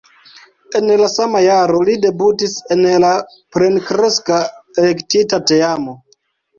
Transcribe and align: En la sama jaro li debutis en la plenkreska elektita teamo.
En 0.79 0.87
la 1.01 1.09
sama 1.15 1.41
jaro 1.47 1.83
li 1.91 1.99
debutis 2.07 2.57
en 2.79 2.83
la 3.05 3.13
plenkreska 3.59 4.43
elektita 4.89 5.45
teamo. 5.57 6.01